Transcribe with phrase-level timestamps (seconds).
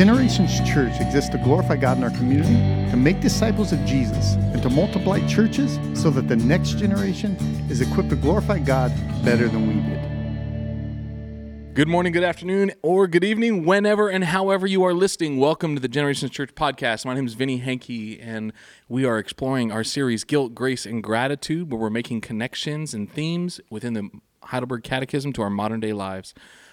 [0.00, 2.54] Generations Church exists to glorify God in our community,
[2.90, 7.36] to make disciples of Jesus, and to multiply churches so that the next generation
[7.68, 8.90] is equipped to glorify God
[9.22, 11.74] better than we did.
[11.74, 15.36] Good morning, good afternoon, or good evening, whenever and however you are listening.
[15.36, 17.04] Welcome to the Generations Church podcast.
[17.04, 18.54] My name is Vinny Hankey, and
[18.88, 23.60] we are exploring our series Guilt, Grace, and Gratitude, where we're making connections and themes
[23.68, 24.08] within the
[24.44, 26.32] Heidelberg Catechism to our modern day lives.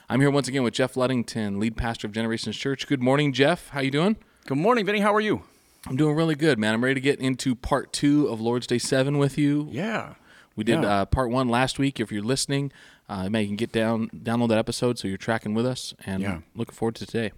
[0.10, 2.88] I'm here once again with Jeff Luddington, lead pastor of Generations Church.
[2.88, 3.70] Good morning, Jeff.
[3.70, 4.16] How you doing?
[4.46, 5.00] Good morning, Vinny.
[5.02, 5.44] How are you?
[5.86, 6.74] I'm doing really good, man.
[6.74, 9.68] I'm ready to get into part two of Lord's Day 7 with you.
[9.72, 10.14] Yeah.
[10.56, 11.02] We did Yeah.
[11.02, 12.00] uh, part one last week.
[12.00, 12.72] If you're listening,
[13.10, 15.94] uh, you can get down, download that episode so you're tracking with us.
[16.06, 16.40] And Yeah.
[16.56, 17.32] looking forward to today.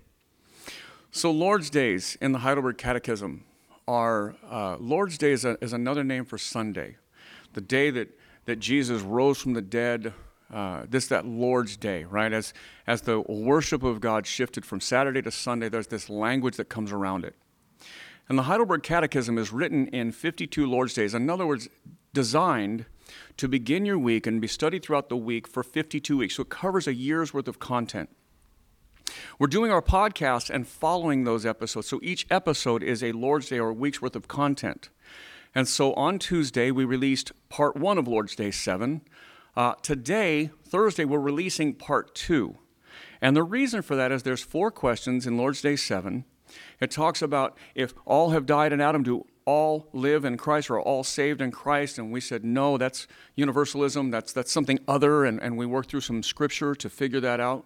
[1.12, 3.46] So Lord's Days in the Heidelberg Catechism
[3.88, 6.98] are uh, Lord's Day is, a, is another name for Sunday,
[7.54, 8.10] the day that
[8.46, 10.14] that Jesus rose from the dead.
[10.52, 12.34] Uh, this that Lord's Day, right?
[12.34, 12.54] As
[12.88, 16.92] as the worship of God shifted from Saturday to Sunday, there's this language that comes
[16.92, 17.36] around it.
[18.28, 21.14] And the Heidelberg Catechism is written in 52 Lord's Days.
[21.14, 21.68] In other words,
[22.14, 22.86] designed
[23.38, 26.36] to begin your week and be studied throughout the week for 52 weeks.
[26.36, 28.10] So it covers a year's worth of content.
[29.40, 31.88] We're doing our podcast and following those episodes.
[31.88, 34.90] So each episode is a Lord's Day or a week's worth of content.
[35.56, 39.02] And so on Tuesday, we released part one of Lord's Day 7.
[39.56, 42.58] Uh, today, Thursday, we're releasing part two.
[43.22, 46.24] And the reason for that is there's four questions in Lord's Day 7.
[46.80, 50.76] It talks about if all have died in Adam, do all live in Christ or
[50.76, 51.98] are all saved in Christ?
[51.98, 54.12] And we said, no, that's universalism.
[54.12, 55.26] That's, that's something other.
[55.26, 57.66] And, and we worked through some scripture to figure that out.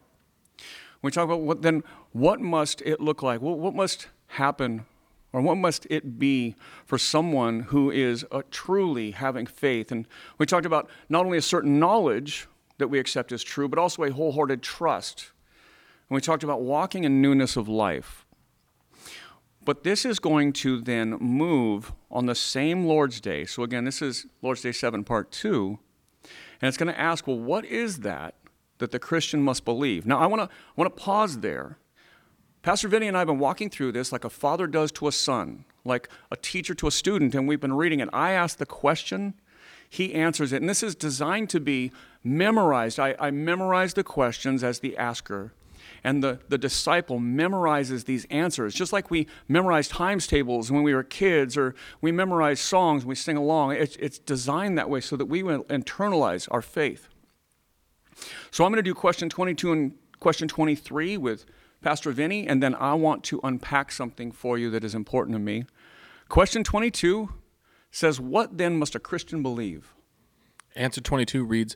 [1.01, 3.41] We talk about what then what must it look like?
[3.41, 4.85] What, what must happen
[5.33, 9.91] or what must it be for someone who is uh, truly having faith?
[9.91, 13.79] And we talked about not only a certain knowledge that we accept as true, but
[13.79, 15.31] also a wholehearted trust.
[16.07, 18.25] And we talked about walking in newness of life.
[19.65, 23.45] But this is going to then move on the same Lord's Day.
[23.45, 25.79] So again, this is Lord's Day 7, part 2.
[26.61, 28.35] And it's going to ask, well, what is that
[28.77, 30.05] that the Christian must believe?
[30.05, 31.77] Now, I want to I want to pause there.
[32.63, 35.11] Pastor Vinny and I have been walking through this like a father does to a
[35.11, 38.07] son, like a teacher to a student, and we've been reading it.
[38.13, 39.33] I ask the question,
[39.89, 40.61] he answers it.
[40.61, 41.91] And this is designed to be
[42.23, 43.01] memorized.
[43.01, 45.51] I, I memorize the questions as the asker,
[46.05, 50.93] and the, the disciple memorizes these answers, just like we memorize times tables when we
[50.93, 53.73] were kids, or we memorize songs we sing along.
[53.73, 57.09] It's, it's designed that way so that we will internalize our faith.
[58.51, 59.91] So I'm going to do question 22 and
[60.21, 61.45] question 23 with
[61.83, 65.39] Pastor Vinny, and then I want to unpack something for you that is important to
[65.39, 65.65] me.
[66.29, 67.29] Question 22
[67.91, 69.93] says, What then must a Christian believe?
[70.75, 71.75] Answer 22 reads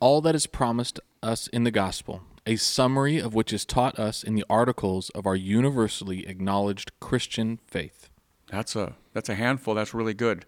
[0.00, 4.24] All that is promised us in the gospel, a summary of which is taught us
[4.24, 8.08] in the articles of our universally acknowledged Christian faith.
[8.48, 9.74] That's a, that's a handful.
[9.74, 10.46] That's really good.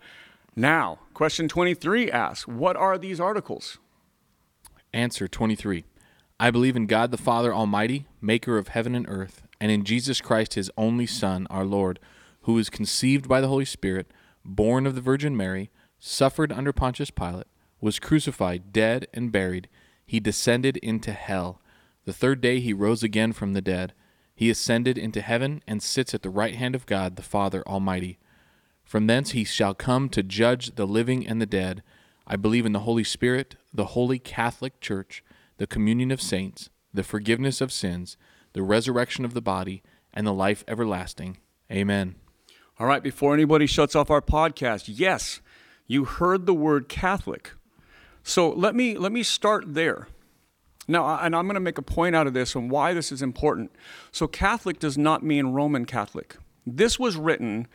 [0.56, 3.78] Now, question 23 asks, What are these articles?
[4.92, 5.84] Answer 23
[6.40, 10.20] I believe in God the Father Almighty, maker of heaven and earth, and in Jesus
[10.20, 12.00] Christ, his only Son, our Lord,
[12.42, 14.10] who was conceived by the Holy Spirit,
[14.44, 17.46] born of the Virgin Mary, suffered under Pontius Pilate,
[17.80, 19.68] was crucified, dead, and buried.
[20.04, 21.60] He descended into hell.
[22.04, 23.94] The third day he rose again from the dead.
[24.34, 28.18] He ascended into heaven and sits at the right hand of God the Father Almighty.
[28.82, 31.84] From thence he shall come to judge the living and the dead.
[32.26, 35.22] I believe in the Holy Spirit, the holy Catholic Church,
[35.56, 38.16] the communion of saints, the forgiveness of sins,
[38.52, 39.82] the resurrection of the body,
[40.12, 41.38] and the life everlasting.
[41.70, 42.14] Amen.
[42.78, 45.40] All right, before anybody shuts off our podcast, yes,
[45.86, 47.52] you heard the word Catholic.
[48.22, 50.08] So let me let me start there.
[50.86, 53.22] Now, and I'm going to make a point out of this and why this is
[53.22, 53.72] important.
[54.12, 56.36] So Catholic does not mean Roman Catholic.
[56.66, 57.68] This was written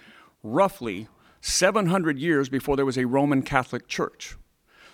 [0.43, 1.07] roughly
[1.41, 4.35] 700 years before there was a Roman Catholic Church.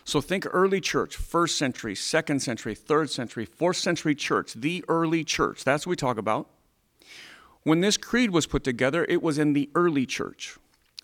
[0.06, 5.24] So think early church, first century, second century, third century, fourth century church, the early
[5.24, 5.63] church.
[5.63, 6.48] That's what we talk about.
[7.63, 10.57] When this creed was put together, it was in the early church.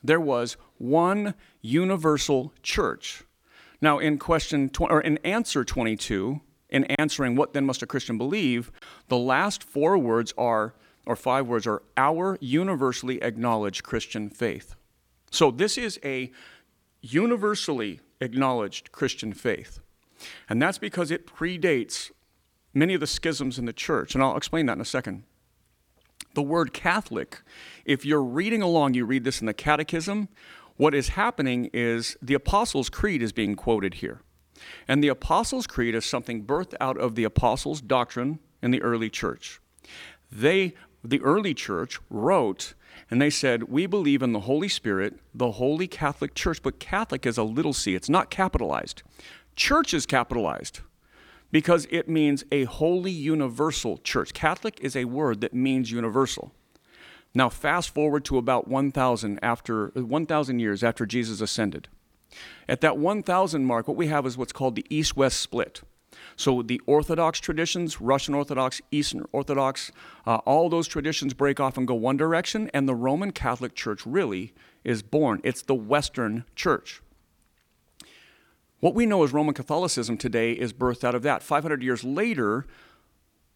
[0.03, 3.23] There was one universal church.
[3.81, 6.39] Now, in question tw- or in answer 22,
[6.69, 8.71] in answering what then must a Christian believe,
[9.07, 10.75] the last four words are
[11.07, 14.75] or five words are our universally acknowledged Christian faith.
[15.31, 16.31] So this is a
[17.01, 19.79] universally acknowledged Christian faith.
[20.47, 22.11] And that's because it predates
[22.73, 25.23] many of the schisms in the church, and I'll explain that in a second.
[26.33, 27.41] The word Catholic,
[27.83, 30.29] if you're reading along, you read this in the Catechism,
[30.77, 34.21] what is happening is the Apostles' Creed is being quoted here.
[34.87, 39.09] And the Apostles' Creed is something birthed out of the Apostles' doctrine in the early
[39.09, 39.59] church.
[40.31, 40.73] They
[41.03, 42.73] the early church, wrote
[43.11, 47.25] and they said, We believe in the Holy Spirit, the Holy Catholic Church, but Catholic
[47.25, 49.03] is a little c, it's not capitalized.
[49.55, 50.79] Church is capitalized
[51.51, 54.33] because it means a holy universal church.
[54.33, 56.53] Catholic is a word that means universal.
[57.33, 61.89] Now, fast forward to about 1,000 after 1,000 years after Jesus ascended.
[62.67, 65.81] At that 1,000 mark, what we have is what's called the East-West split.
[66.41, 69.91] So the Orthodox traditions, Russian Orthodox, Eastern Orthodox,
[70.25, 74.07] uh, all those traditions break off and go one direction, and the Roman Catholic Church
[74.07, 74.51] really
[74.83, 75.39] is born.
[75.43, 77.03] It's the Western Church.
[78.79, 81.43] What we know as Roman Catholicism today is birthed out of that.
[81.43, 82.65] 500 years later,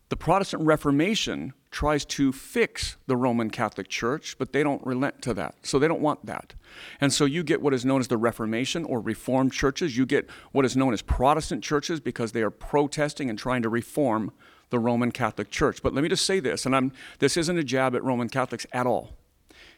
[0.09, 5.33] the Protestant Reformation tries to fix the Roman Catholic Church, but they don't relent to
[5.33, 5.55] that.
[5.63, 6.53] So they don't want that.
[7.01, 9.97] And so you get what is known as the Reformation or Reformed churches.
[9.97, 13.69] You get what is known as Protestant churches because they are protesting and trying to
[13.69, 14.31] reform
[14.69, 15.81] the Roman Catholic Church.
[15.81, 18.65] But let me just say this, and I'm, this isn't a jab at Roman Catholics
[18.71, 19.17] at all.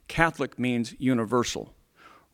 [0.07, 1.73] Catholic means universal.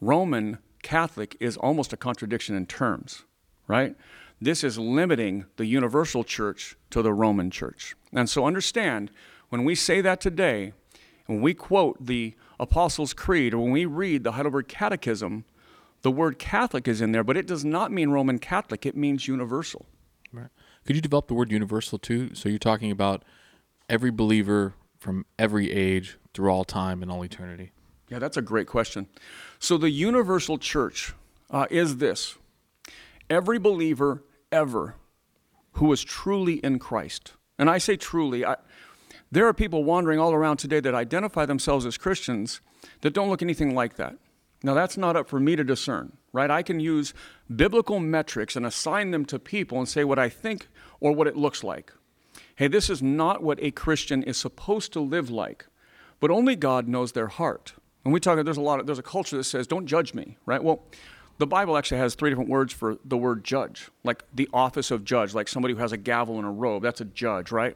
[0.01, 3.23] Roman Catholic is almost a contradiction in terms,
[3.68, 3.95] right?
[4.42, 7.95] This is limiting the universal church to the Roman church.
[8.12, 9.12] And so understand,
[9.50, 10.74] when we say that today,
[11.25, 15.45] when we quote the Apostles' Creed or when we read the Heidelberg Catechism,
[16.01, 19.27] the word Catholic is in there, but it does not mean Roman Catholic, it means
[19.27, 19.86] universal.
[20.33, 20.50] Right.
[20.86, 22.36] Could you develop the word universal too?
[22.36, 23.24] So you're talking about
[23.89, 27.71] every believer from every age through all time and all eternity.
[28.10, 29.07] Yeah, that's a great question.
[29.60, 31.13] So the universal church
[31.50, 32.38] uh, is this
[33.29, 34.95] every believer ever
[35.73, 37.33] who is truly in Christ.
[37.57, 38.57] And I say truly, I,
[39.31, 42.61] there are people wandering all around today that identify themselves as Christians
[43.01, 44.15] that don't look anything like that.
[44.65, 46.49] Now, that's not up for me to discern, right?
[46.49, 47.13] I can use
[47.53, 50.67] biblical metrics and assign them to people and say what I think
[51.01, 51.91] or what it looks like.
[52.55, 55.65] Hey, this is not what a Christian is supposed to live like,
[56.19, 57.73] but only God knows their heart.
[58.05, 60.37] And we talk, there's a lot of, there's a culture that says, don't judge me,
[60.45, 60.63] right?
[60.63, 60.83] Well,
[61.38, 65.03] the Bible actually has three different words for the word judge, like the office of
[65.03, 66.83] judge, like somebody who has a gavel and a robe.
[66.83, 67.75] That's a judge, right?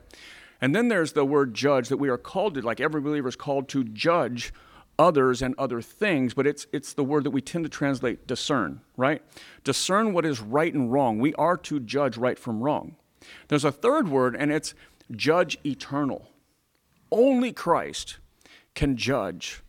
[0.61, 3.35] And then there's the word judge that we are called to, like every believer is
[3.35, 4.53] called to judge
[4.99, 8.81] others and other things, but it's, it's the word that we tend to translate discern,
[8.95, 9.21] right?
[9.63, 11.19] Discern what is right and wrong.
[11.19, 12.95] We are to judge right from wrong.
[13.47, 14.73] There's a third word, and it's
[15.15, 16.29] judge eternal.
[17.11, 18.17] Only Christ
[18.73, 19.61] can judge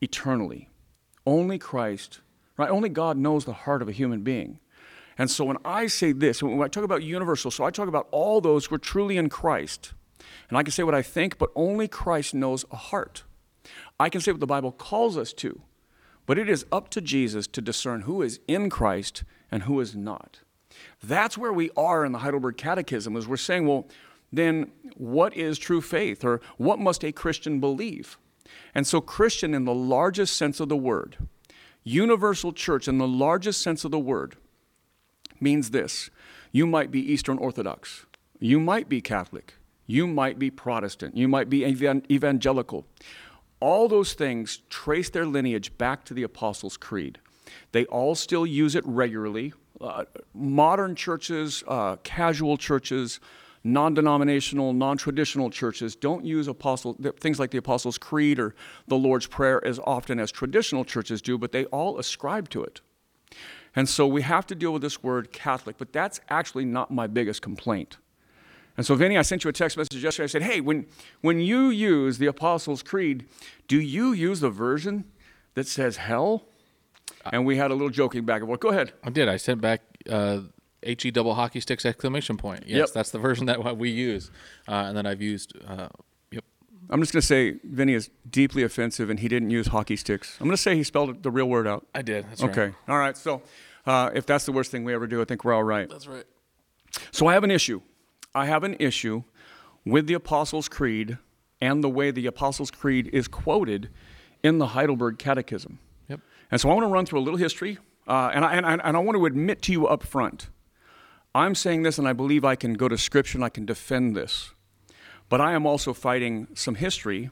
[0.00, 0.68] eternally.
[1.26, 2.20] Only Christ,
[2.60, 2.70] right?
[2.70, 4.60] Only God knows the heart of a human being.
[5.18, 8.08] And so when I say this, when I talk about universal, so I talk about
[8.10, 9.92] all those who are truly in Christ.
[10.48, 13.24] And I can say what I think, but only Christ knows a heart.
[13.98, 15.60] I can say what the Bible calls us to,
[16.26, 19.94] but it is up to Jesus to discern who is in Christ and who is
[19.94, 20.40] not.
[21.02, 23.88] That's where we are in the Heidelberg Catechism, is we're saying, well,
[24.32, 28.16] then what is true faith, or what must a Christian believe?
[28.74, 31.16] And so, Christian, in the largest sense of the word,
[31.90, 34.36] universal church, in the largest sense of the word,
[35.40, 36.10] means this
[36.52, 38.06] you might be Eastern Orthodox,
[38.38, 39.54] you might be Catholic,
[39.86, 42.86] you might be Protestant, you might be evangelical.
[43.60, 47.18] All those things trace their lineage back to the Apostles' Creed.
[47.72, 49.52] They all still use it regularly.
[49.80, 50.04] Uh,
[50.34, 53.20] modern churches, uh, casual churches,
[53.62, 58.54] non-denominational, non-traditional churches don't use apostle things like the Apostles' Creed or
[58.88, 62.80] the Lord's Prayer as often as traditional churches do, but they all ascribe to it.
[63.76, 67.06] And so we have to deal with this word Catholic, but that's actually not my
[67.06, 67.98] biggest complaint.
[68.76, 70.24] And so, Vinny, I sent you a text message yesterday.
[70.24, 70.86] I said, hey, when,
[71.20, 73.26] when you use the Apostles' Creed,
[73.68, 75.04] do you use the version
[75.54, 76.46] that says hell?
[77.30, 78.60] And we had a little joking back and forth.
[78.60, 78.92] Go ahead.
[79.04, 79.28] I did.
[79.28, 80.40] I sent back uh,
[80.82, 82.64] he double hockey sticks exclamation point.
[82.66, 82.88] Yes, yep.
[82.92, 84.30] that's the version that we use,
[84.68, 85.54] uh, and then I've used.
[85.66, 85.88] Uh,
[86.30, 86.44] yep.
[86.88, 90.36] I'm just gonna say Vinny is deeply offensive, and he didn't use hockey sticks.
[90.40, 91.86] I'm gonna say he spelled the real word out.
[91.94, 92.26] I did.
[92.30, 92.64] That's okay.
[92.64, 92.74] Right.
[92.88, 93.16] All right.
[93.16, 93.42] So
[93.86, 95.88] uh, if that's the worst thing we ever do, I think we're all right.
[95.88, 96.24] That's right.
[97.12, 97.82] So I have an issue.
[98.34, 99.24] I have an issue
[99.84, 101.18] with the Apostles' Creed
[101.60, 103.90] and the way the Apostles' Creed is quoted
[104.42, 105.78] in the Heidelberg Catechism.
[106.08, 106.20] Yep.
[106.50, 108.74] And so I want to run through a little history, uh, and, I, and, I,
[108.74, 110.48] and I want to admit to you up front
[111.34, 114.16] I'm saying this, and I believe I can go to Scripture and I can defend
[114.16, 114.52] this.
[115.28, 117.30] But I am also fighting some history,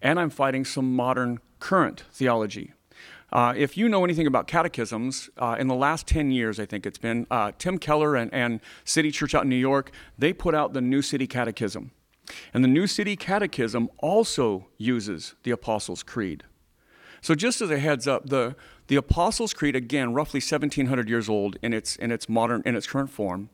[0.00, 2.72] and I'm fighting some modern current theology.
[3.32, 6.86] Uh, if you know anything about catechisms, uh, in the last 10 years, I think
[6.86, 10.54] it's been, uh, Tim Keller and, and City Church out in New York, they put
[10.54, 11.90] out the New City Catechism.
[12.54, 16.44] And the New City Catechism also uses the Apostles' Creed.
[17.22, 18.54] So, just as a heads up, the,
[18.88, 22.86] the Apostles' Creed, again, roughly 1700 years old in its, in its modern, in its
[22.86, 23.50] current form,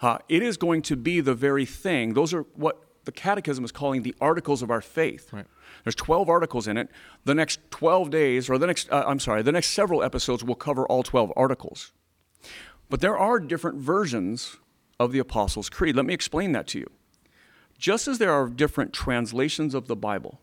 [0.00, 2.14] uh, it is going to be the very thing.
[2.14, 5.32] Those are what the Catechism is calling the Articles of our faith.
[5.32, 5.46] Right.
[5.84, 6.88] There's 12 articles in it.
[7.24, 10.54] The next 12 days, or the next, uh, I'm sorry, the next several episodes will
[10.54, 11.92] cover all 12 articles.
[12.88, 14.56] But there are different versions
[14.98, 15.96] of the Apostles' Creed.
[15.96, 16.90] Let me explain that to you.
[17.78, 20.40] Just as there are different translations of the Bible,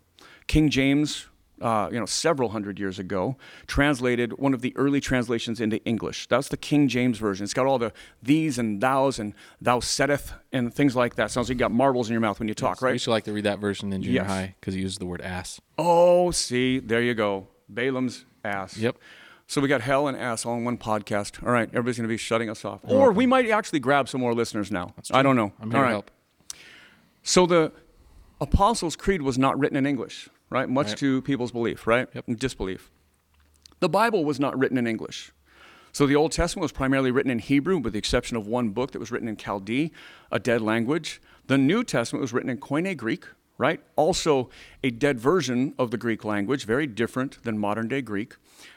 [0.47, 1.27] King James,
[1.61, 3.35] uh, you know, several hundred years ago,
[3.65, 6.27] translated one of the early translations into English.
[6.27, 7.43] That's the King James version.
[7.43, 11.31] It's got all the these and thous and thou setteth and things like that.
[11.31, 12.91] Sounds like you got marbles in your mouth when you talk, I right?
[12.93, 14.27] used to like to read that version in junior Yes.
[14.29, 15.59] high because he uses the word ass.
[15.77, 17.47] Oh, see, there you go.
[17.69, 18.77] Balaam's ass.
[18.77, 18.97] Yep.
[19.49, 21.41] So we got hell and ass all in one podcast.
[21.45, 22.81] All right, everybody's going to be shutting us off.
[22.83, 24.93] Or we might actually grab some more listeners now.
[25.11, 25.53] I don't know.
[25.61, 25.91] I'm here all to right.
[25.91, 26.11] help.
[27.23, 27.71] So the
[28.39, 30.69] Apostles' Creed was not written in English, right?
[30.69, 30.97] Much Right.
[30.97, 32.07] to people's belief, right?
[32.13, 32.25] Yep.
[32.37, 32.91] Disbelief.
[33.79, 35.31] The Bible was not written in English.
[35.91, 38.91] So the Old Testament was primarily written in Hebrew, with the exception of one book
[38.91, 39.91] that was written in Chaldee,
[40.31, 41.21] a dead language.
[41.47, 43.25] The New Testament was written in Koine Greek,
[43.57, 43.81] right?
[43.95, 44.49] Also
[44.83, 48.35] a dead version of the Greek language, very different than modern day Greek.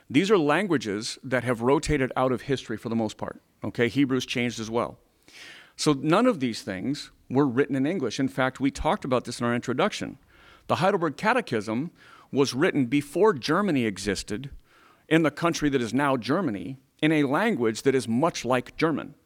[0.09, 3.43] These are languages that have rotated out of history for the most part.
[3.63, 4.99] Okay, Hebrew's changed as well.
[5.77, 8.19] So none of these things were written in English.
[8.19, 10.19] In fact, we talked about this in our introduction.
[10.71, 11.91] The Heidelberg Catechism
[12.31, 14.51] was written before Germany existed
[15.09, 19.17] in the country that is now Germany in a language that is much like German.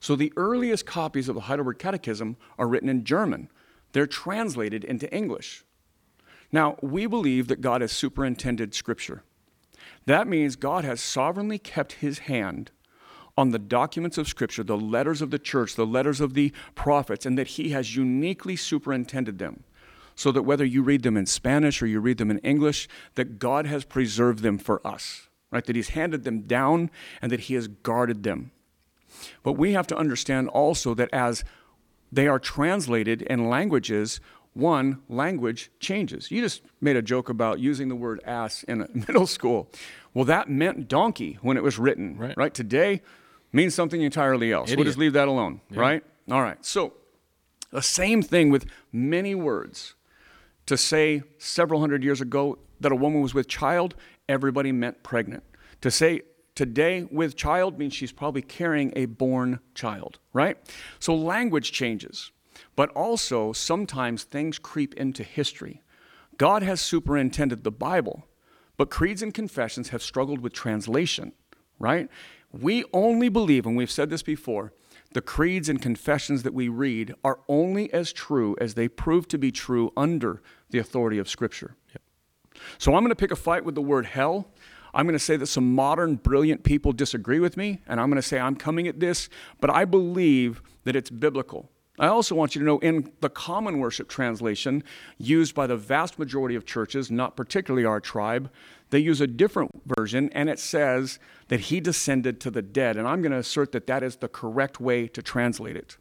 [0.00, 3.50] So the earliest copies of the Heidelberg Catechism are written in German.
[3.92, 5.64] They're translated into English.
[6.50, 9.22] Now, we believe that God has superintended Scripture.
[10.06, 12.72] That means God has sovereignly kept his hand
[13.38, 17.24] on the documents of Scripture, the letters of the church, the letters of the prophets,
[17.24, 19.62] and that he has uniquely superintended them.
[20.20, 23.38] So that whether you read them in Spanish or you read them in English, that
[23.38, 25.64] God has preserved them for us, right?
[25.64, 26.90] That he's handed them down
[27.22, 28.50] and that he has guarded them.
[29.42, 31.42] But we have to understand also that as
[32.12, 34.20] they are translated in languages,
[34.52, 36.30] one, language changes.
[36.30, 39.70] You just made a joke about using the word ass in middle school.
[40.12, 42.52] Well, that meant donkey when it was written, Right.
[42.52, 43.00] Today
[43.54, 44.76] means something entirely else.
[44.76, 46.04] We'll just leave that alone, right?
[46.30, 46.62] All right.
[46.62, 46.92] So,
[47.70, 49.94] the same thing with many words.
[50.70, 53.96] To say several hundred years ago that a woman was with child,
[54.28, 55.42] everybody meant pregnant.
[55.80, 56.20] To say
[56.54, 60.56] today with child means she's probably carrying a born child, right?
[61.00, 62.30] So language changes,
[62.76, 65.82] but also sometimes things creep into history.
[66.36, 68.28] God has superintended the Bible,
[68.76, 71.32] but creeds and confessions have struggled with translation,
[71.80, 72.08] right?
[72.52, 74.72] We only believe, and we've said this before,
[75.12, 79.38] the creeds and confessions that we read are only as true as they prove to
[79.38, 81.76] be true under the authority of Scripture.
[82.78, 84.48] So I'm going to pick a fight with the word hell.
[84.92, 88.20] I'm going to say that some modern, brilliant people disagree with me, and I'm going
[88.20, 89.28] to say I'm coming at this,
[89.60, 91.70] but I believe that it's biblical.
[91.98, 94.82] I also want you to know in the common worship translation
[95.18, 98.50] used by the vast majority of churches, not particularly our tribe,
[98.88, 102.96] they use a different version, and it says that he descended to the dead.
[102.96, 105.98] And I'm going to assert that that is the correct way to translate it.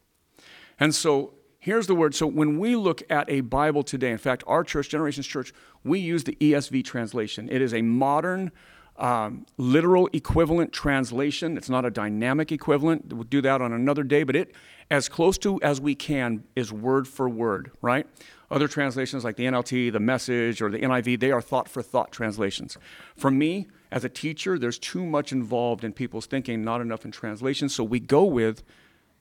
[0.80, 2.16] And so here's the word.
[2.16, 6.00] So when we look at a Bible today, in fact, our church, Generations Church, we
[6.00, 7.50] use the ESV translation.
[7.52, 8.52] It is a modern,
[8.98, 11.58] um, literal equivalent translation.
[11.58, 13.14] It's not a dynamic equivalent.
[13.14, 14.56] We'll do that on another day, but it,
[14.90, 18.08] as close to as we can, is word for word, right?
[18.50, 22.12] Other translations like the NLT, the Message, or the NIV, they are thought for thought
[22.12, 22.78] translations.
[23.16, 27.12] For me, as a teacher, there's too much involved in people's thinking, not enough in
[27.12, 28.64] translation, so we go with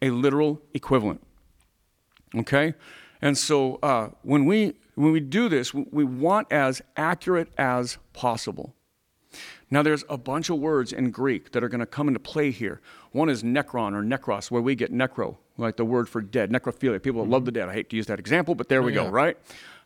[0.00, 1.23] a literal equivalent.
[2.35, 2.75] Okay?
[3.21, 8.75] And so uh, when, we, when we do this, we- want as accurate as possible.
[9.71, 12.51] Now, there's a bunch of words in Greek that are going to come into play
[12.51, 12.81] here.
[13.13, 17.03] One is necron or necros, where we get necro, like the word for dead, necrophilia.
[17.03, 17.69] People that love the dead.
[17.69, 19.37] I hate to use that example, but there we go, right?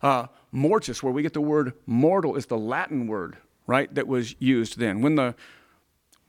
[0.00, 4.36] Uh, mortis, where we get the word mortal, is the Latin word, right, that was
[4.38, 5.00] used then.
[5.00, 5.34] When the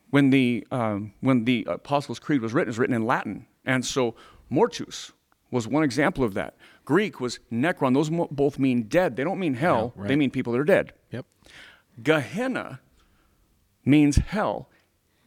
[0.10, 3.86] when the um, when the Apostles' Creed was written, it was written in Latin, and
[3.86, 4.16] so
[4.50, 5.12] mortus
[5.54, 6.56] was one example of that.
[6.84, 9.16] Greek was necron; those mo- both mean dead.
[9.16, 10.94] They don't mean hell; Yeah, they mean people that are dead.
[11.12, 11.26] Yep.
[12.02, 12.80] Gehenna
[13.86, 14.70] means hell.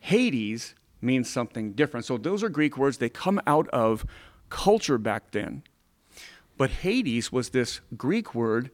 [0.00, 2.04] Hades means something different.
[2.04, 2.98] So those are Greek words.
[2.98, 4.04] They come out of
[4.50, 5.62] culture back then.
[6.56, 8.70] But Hades was this Greek word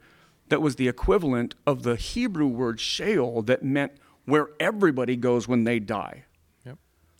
[0.48, 3.92] that was the equivalent of the Hebrew word Sheol that meant
[4.24, 6.24] where everybody goes when they die.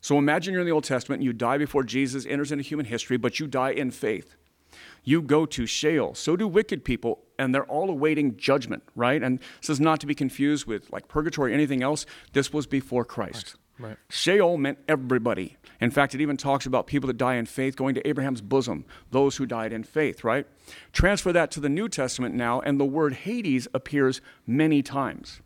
[0.03, 2.87] So imagine you're in the Old Testament and you die before Jesus enters into human
[2.87, 4.35] history, but you die in faith.
[5.05, 6.15] You go to Sheol.
[6.15, 9.23] So do wicked people, and they're all awaiting judgment, right?
[9.23, 12.05] And this is not to be confused with like purgatory or anything else.
[12.33, 13.57] This was before Christ.
[13.79, 13.97] Right.
[14.11, 15.57] Sheol meant everybody.
[15.81, 18.85] In fact, it even talks about people that die in faith going to Abraham's bosom,
[19.11, 20.47] those who died in faith, right?
[20.93, 25.41] Transfer that to the New Testament now, and the word Hades appears many times.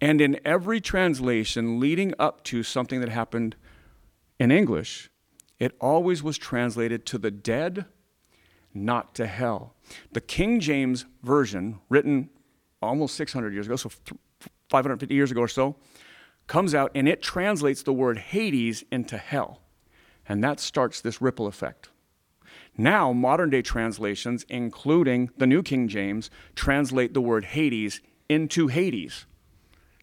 [0.00, 3.54] And in every translation leading up to something that happened
[4.42, 5.08] in English,
[5.60, 7.84] it always was translated to the dead,
[8.74, 9.76] not to hell.
[10.14, 12.28] The King James Version, written
[12.82, 13.92] almost 600 years ago, so
[14.68, 15.76] 550 years ago or so,
[16.48, 19.60] comes out and it translates the word Hades into hell.
[20.28, 21.90] And that starts this ripple effect.
[22.76, 29.24] Now, modern day translations, including the New King James, translate the word Hades into Hades.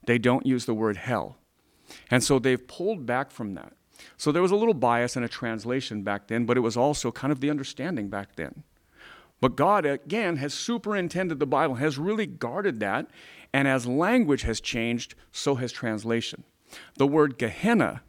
[0.06, 1.36] They don't use the word hell.
[2.10, 3.74] And so they've pulled back from that.
[4.18, 7.12] So there was a little bias in a translation back then, but it was also
[7.12, 8.64] kind of the understanding back then.
[9.42, 13.08] But God, again, has superintended the Bible, has really guarded that.
[13.54, 16.44] And as language has changed, so has translation.
[16.98, 18.02] The word Gehenna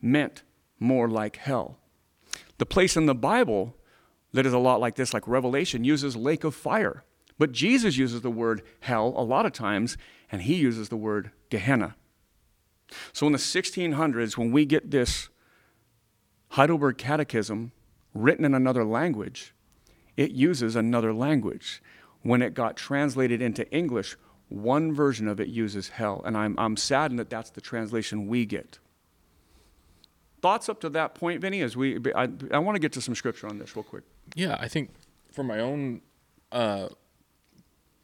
[0.00, 0.42] meant
[0.78, 1.78] more like hell.
[2.58, 3.74] The place in the Bible
[4.32, 7.04] that is a lot like this, like Revelation, uses lake of fire.
[7.38, 9.96] But Jesus uses the word hell a lot of times,
[10.30, 11.96] and he uses the word Gehenna.
[13.12, 15.28] So in the 1600s, when we get this
[16.50, 17.72] Heidelberg Catechism
[18.14, 19.54] written in another language,
[20.16, 21.82] it uses another language.
[22.22, 24.16] When it got translated into English,
[24.48, 26.22] one version of it uses hell.
[26.24, 28.78] And I'm, I'm saddened that that's the translation we get.
[30.40, 31.62] Thoughts up to that point, Vinny?
[31.62, 34.04] As we, I, I want to get to some scripture on this real quick.
[34.34, 34.90] Yeah, I think
[35.32, 36.00] for my own
[36.52, 36.88] uh,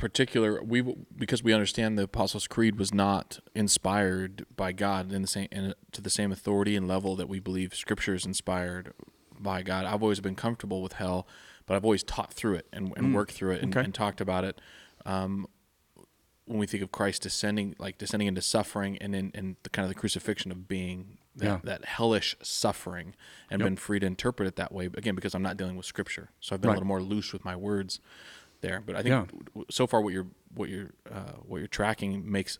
[0.04, 0.82] particular, we
[1.16, 5.72] because we understand the Apostles' Creed was not inspired by God in the same in,
[5.92, 8.92] to the same authority and level that we believe Scripture is inspired
[9.40, 9.86] by God.
[9.86, 11.26] I've always been comfortable with hell,
[11.64, 13.14] but I've always taught through it and, and mm.
[13.14, 13.82] worked through it and, okay.
[13.82, 14.60] and talked about it.
[15.06, 15.46] Um,
[16.44, 19.84] when we think of Christ descending, like descending into suffering, and in and the kind
[19.84, 21.58] of the crucifixion of being that, yeah.
[21.64, 23.14] that hellish suffering,
[23.50, 23.66] and yep.
[23.68, 24.84] been free to interpret it that way.
[24.84, 26.74] Again, because I'm not dealing with Scripture, so I've been right.
[26.74, 28.00] a little more loose with my words
[28.64, 28.82] there.
[28.84, 29.62] But I think yeah.
[29.70, 32.58] so far, what you're what you're uh, what you're tracking makes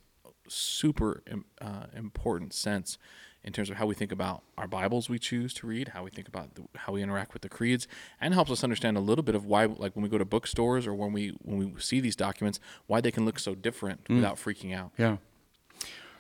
[0.49, 1.23] super
[1.61, 2.99] uh, important sense
[3.43, 6.11] in terms of how we think about our Bibles we choose to read, how we
[6.11, 7.87] think about the, how we interact with the creeds,
[8.21, 10.87] and helps us understand a little bit of why, like when we go to bookstores
[10.87, 14.17] or when we when we see these documents, why they can look so different mm.
[14.17, 14.93] without freaking out.
[14.97, 15.19] Yeah.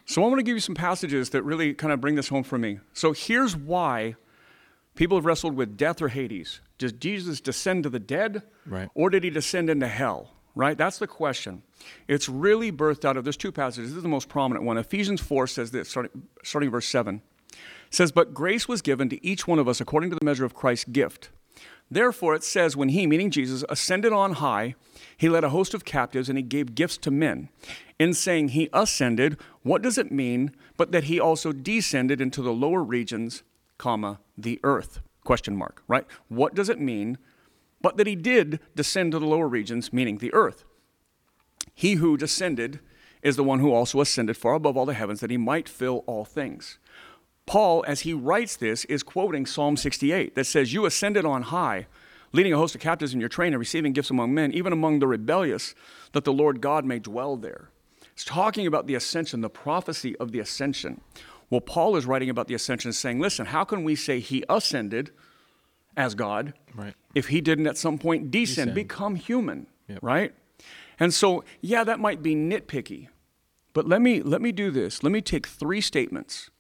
[0.06, 2.42] So I want to give you some passages that really kind of bring this home
[2.42, 2.80] for me.
[2.92, 4.16] So here's why
[4.94, 6.60] people have wrestled with death or Hades.
[6.78, 8.88] Does Jesus descend to the dead, right.
[8.94, 10.30] or did he descend into hell?
[10.56, 10.78] Right?
[10.78, 11.62] That's the question.
[12.06, 13.90] It's really birthed out of there's two passages.
[13.90, 14.78] This is the most prominent one.
[14.78, 17.22] Ephesians 4 says this, starting, starting verse 7.
[17.90, 20.54] says, But grace was given to each one of us according to the measure of
[20.54, 21.30] Christ's gift.
[21.90, 24.74] Therefore, it says, When he, meaning Jesus, ascended on high,
[25.16, 27.48] he led a host of captives and he gave gifts to men.
[27.98, 32.52] In saying he ascended, what does it mean but that he also descended into the
[32.52, 33.42] lower regions,
[33.78, 35.00] comma, the earth?
[35.24, 36.06] Question mark, right?
[36.28, 37.18] What does it mean
[37.80, 40.64] but that he did descend to the lower regions, meaning the earth?
[41.74, 42.80] He who descended
[43.22, 46.04] is the one who also ascended far above all the heavens that he might fill
[46.06, 46.78] all things.
[47.46, 51.86] Paul, as he writes this, is quoting Psalm 68 that says, You ascended on high,
[52.32, 54.98] leading a host of captives in your train and receiving gifts among men, even among
[54.98, 55.74] the rebellious,
[56.12, 57.70] that the Lord God may dwell there.
[58.12, 61.00] It's talking about the ascension, the prophecy of the ascension.
[61.50, 65.10] Well, Paul is writing about the ascension, saying, Listen, how can we say he ascended
[65.96, 66.94] as God right.
[67.14, 68.74] if he didn't at some point descend, descend.
[68.74, 69.98] become human, yep.
[70.02, 70.34] right?
[70.98, 73.08] And so, yeah, that might be nitpicky,
[73.72, 75.02] but let me, let me do this.
[75.02, 76.50] Let me take three statements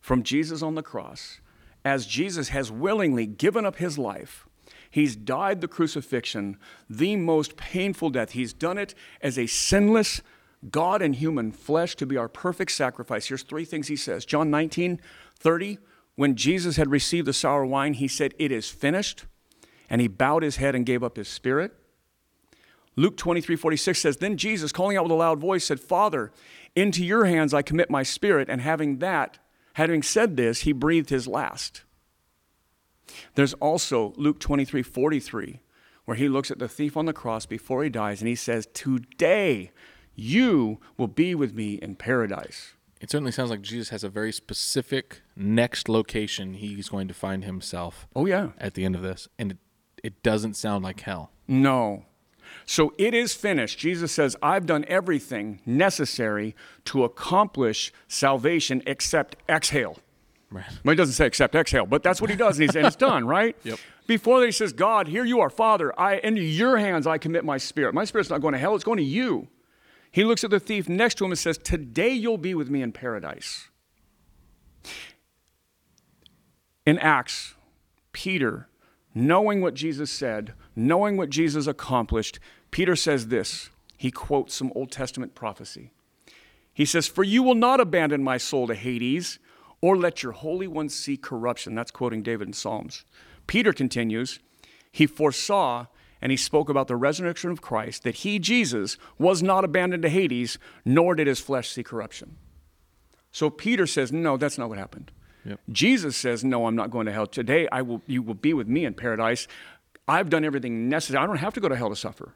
[0.00, 1.40] from Jesus on the cross
[1.84, 4.46] as Jesus has willingly given up his life.
[4.90, 6.56] He's died the crucifixion,
[6.88, 8.32] the most painful death.
[8.32, 10.22] He's done it as a sinless
[10.70, 13.26] God and human flesh to be our perfect sacrifice.
[13.26, 14.24] Here's three things he says.
[14.24, 15.00] John 19,
[15.38, 15.78] 30,
[16.16, 19.26] when Jesus had received the sour wine, he said, It is finished.
[19.90, 21.72] And he bowed his head and gave up his spirit.
[22.96, 26.32] Luke 23, 46 says, Then Jesus, calling out with a loud voice, said, Father,
[26.74, 28.48] into your hands I commit my spirit.
[28.48, 29.38] And having that,
[29.74, 31.82] having said this, he breathed his last.
[33.34, 35.60] There's also Luke 23, 43,
[36.04, 38.66] where he looks at the thief on the cross before he dies and he says,
[38.72, 39.72] Today
[40.14, 42.74] you will be with me in paradise.
[43.00, 47.44] It certainly sounds like Jesus has a very specific next location he's going to find
[47.44, 48.06] himself.
[48.16, 48.50] Oh, yeah.
[48.58, 49.28] At the end of this.
[49.38, 49.58] And it,
[50.02, 51.30] it doesn't sound like hell.
[51.46, 52.04] No.
[52.66, 53.78] So it is finished.
[53.78, 56.54] Jesus says, I've done everything necessary
[56.86, 59.98] to accomplish salvation except exhale.
[60.50, 60.64] Right.
[60.84, 62.96] Well, he doesn't say except exhale, but that's what he does, and, he's, and it's
[62.96, 63.56] done, right?
[63.64, 63.78] Yep.
[64.06, 65.98] Before that, he says, God, here you are, Father.
[65.98, 67.94] I into your hands I commit my spirit.
[67.94, 69.48] My spirit's not going to hell; it's going to you.
[70.14, 72.82] He looks at the thief next to him and says, Today you'll be with me
[72.82, 73.68] in paradise.
[76.86, 77.54] In Acts,
[78.12, 78.68] Peter,
[79.12, 82.38] knowing what Jesus said, knowing what Jesus accomplished,
[82.70, 83.70] Peter says this.
[83.96, 85.90] He quotes some Old Testament prophecy.
[86.72, 89.40] He says, For you will not abandon my soul to Hades,
[89.80, 91.74] or let your Holy One see corruption.
[91.74, 93.04] That's quoting David in Psalms.
[93.48, 94.38] Peter continues,
[94.92, 95.86] He foresaw
[96.24, 100.08] and he spoke about the resurrection of Christ, that he, Jesus, was not abandoned to
[100.08, 102.38] Hades, nor did his flesh see corruption.
[103.30, 105.12] So Peter says, No, that's not what happened.
[105.44, 105.60] Yep.
[105.70, 107.26] Jesus says, No, I'm not going to hell.
[107.26, 109.46] Today I will you will be with me in paradise.
[110.08, 111.22] I've done everything necessary.
[111.22, 112.32] I don't have to go to hell to suffer.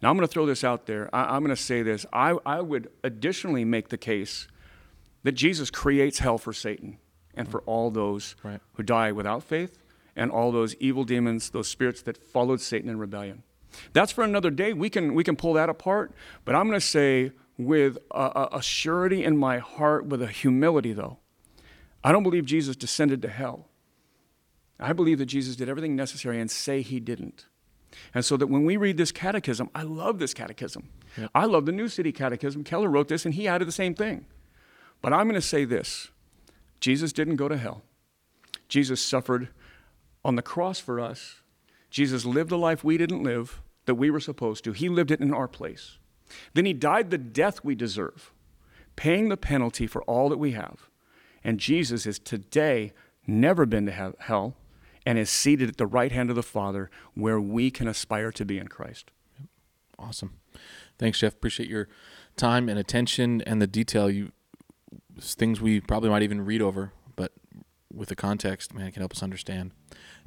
[0.00, 1.14] Now I'm going to throw this out there.
[1.14, 2.06] I, am going to say this.
[2.14, 4.48] I, I would additionally make the case
[5.22, 6.96] that Jesus creates hell for Satan
[7.34, 8.60] and for all those right.
[8.74, 9.81] who die without faith
[10.16, 13.42] and all those evil demons, those spirits that followed Satan in rebellion.
[13.92, 14.72] That's for another day.
[14.72, 16.12] We can, we can pull that apart.
[16.44, 20.92] But I'm going to say, with a, a surety in my heart, with a humility,
[20.92, 21.18] though,
[22.04, 23.68] I don't believe Jesus descended to hell.
[24.78, 27.46] I believe that Jesus did everything necessary and say he didn't.
[28.14, 30.88] And so that when we read this catechism, I love this catechism.
[31.16, 31.30] Yep.
[31.34, 32.64] I love the New City Catechism.
[32.64, 34.26] Keller wrote this and he added the same thing.
[35.00, 36.08] But I'm going to say this
[36.80, 37.82] Jesus didn't go to hell.
[38.68, 39.48] Jesus suffered
[40.24, 41.40] on the cross for us,
[41.90, 44.72] Jesus lived a life we didn't live, that we were supposed to.
[44.72, 45.98] He lived it in our place.
[46.54, 48.32] Then he died the death we deserve,
[48.96, 50.88] paying the penalty for all that we have.
[51.44, 52.92] And Jesus is today
[53.26, 54.56] never been to hell
[55.04, 58.44] and is seated at the right hand of the Father where we can aspire to
[58.44, 59.10] be in Christ.
[59.98, 60.38] Awesome.
[60.98, 61.34] Thanks, Jeff.
[61.34, 61.88] Appreciate your
[62.36, 64.32] time and attention and the detail you
[65.20, 66.92] things we probably might even read over,
[67.94, 69.72] with the context, man, it can help us understand.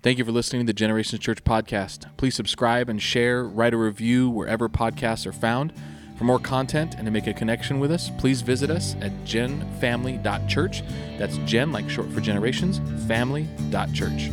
[0.01, 2.15] Thank you for listening to the Generations Church podcast.
[2.17, 5.73] Please subscribe and share, write a review wherever podcasts are found.
[6.17, 10.84] For more content and to make a connection with us, please visit us at genfamily.church.
[11.17, 14.32] That's gen, like short for generations, family.church.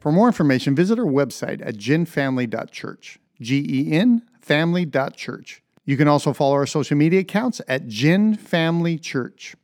[0.00, 3.18] For more information, visit our website at genfamily.church.
[3.40, 5.62] G E N family.church.
[5.86, 9.54] You can also follow our social media accounts at Gen Family Church.